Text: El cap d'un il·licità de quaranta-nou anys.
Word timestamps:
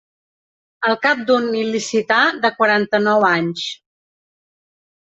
El 0.89 0.95
cap 1.03 1.21
d'un 1.27 1.45
il·licità 1.61 2.19
de 2.47 2.53
quaranta-nou 2.59 3.31
anys. 3.31 3.71